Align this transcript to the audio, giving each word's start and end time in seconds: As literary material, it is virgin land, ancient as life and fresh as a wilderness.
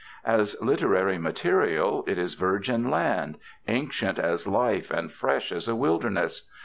As 0.25 0.59
literary 0.59 1.19
material, 1.19 2.03
it 2.07 2.17
is 2.17 2.33
virgin 2.33 2.89
land, 2.89 3.37
ancient 3.67 4.17
as 4.17 4.47
life 4.47 4.89
and 4.89 5.11
fresh 5.11 5.51
as 5.51 5.67
a 5.67 5.75
wilderness. 5.75 6.49